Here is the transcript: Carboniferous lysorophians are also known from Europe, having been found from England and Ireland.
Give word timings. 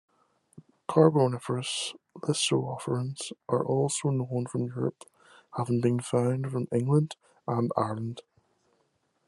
Carboniferous 0.87 1.93
lysorophians 2.17 3.31
are 3.47 3.63
also 3.63 4.09
known 4.09 4.47
from 4.47 4.65
Europe, 4.65 5.03
having 5.55 5.79
been 5.79 5.99
found 5.99 6.49
from 6.51 6.67
England 6.71 7.15
and 7.47 7.71
Ireland. 7.77 8.21